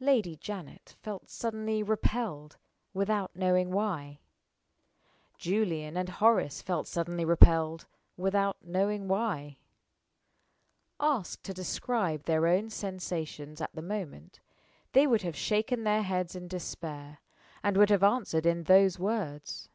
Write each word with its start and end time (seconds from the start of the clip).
Lady 0.00 0.34
Janet 0.34 0.96
felt 1.04 1.30
suddenly 1.30 1.84
repelled, 1.84 2.56
without 2.92 3.36
knowing 3.36 3.70
why. 3.70 4.18
Julian 5.36 5.96
and 5.96 6.08
Horace 6.08 6.60
felt 6.60 6.88
suddenly 6.88 7.24
repelled, 7.24 7.86
without 8.16 8.56
knowing 8.60 9.06
why. 9.06 9.58
Asked 10.98 11.44
to 11.44 11.54
describe 11.54 12.24
their 12.24 12.48
own 12.48 12.70
sensations 12.70 13.60
at 13.60 13.72
the 13.72 13.80
moment, 13.80 14.40
they 14.94 15.06
would 15.06 15.22
have 15.22 15.36
shaken 15.36 15.84
their 15.84 16.02
heads 16.02 16.34
in 16.34 16.48
despair, 16.48 17.18
and 17.62 17.76
would 17.76 17.90
have 17.90 18.02
answered 18.02 18.46
in 18.46 18.64
those 18.64 18.98
words. 18.98 19.68